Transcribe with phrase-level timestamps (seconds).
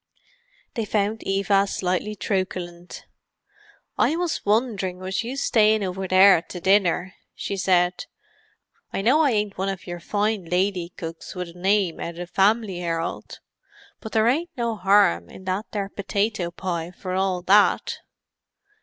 [0.73, 3.05] They found Eva slightly truculent.
[3.99, 8.05] "I was wonderin' was you stayin' over there to dinner," she said.
[8.91, 12.29] "I know I ain't one of your fine lady cooks with a nime out of
[12.29, 13.41] the 'Family 'Erald,'
[13.99, 17.99] but there ain't no 'arm in that there potato pie, for all that!"